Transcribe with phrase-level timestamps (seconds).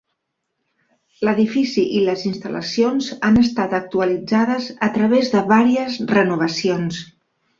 [1.27, 7.03] L'edifici i les instal·lacions han estat actualitzades a través de vàries renovacions.